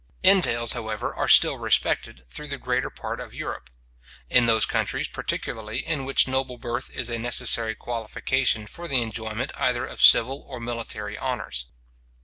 Entails, 0.23 0.73
however, 0.73 1.13
are 1.13 1.27
still 1.27 1.59
respected, 1.59 2.23
through 2.27 2.47
the 2.47 2.57
greater 2.57 2.89
part 2.89 3.19
of 3.19 3.35
Europe; 3.35 3.69
In 4.31 4.47
those 4.47 4.65
countries, 4.65 5.07
particularly, 5.07 5.85
in 5.85 6.05
which 6.05 6.27
noble 6.27 6.57
birth 6.57 6.89
is 6.89 7.07
a 7.11 7.19
necessary 7.19 7.75
qualification 7.75 8.65
for 8.65 8.87
the 8.87 9.03
enjoyment 9.03 9.51
either 9.55 9.85
of 9.85 10.01
civil 10.01 10.43
or 10.49 10.59
military 10.59 11.19
honours. 11.19 11.67